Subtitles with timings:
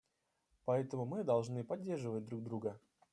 [0.65, 2.79] Поэтому мы должны поддерживать друг друга.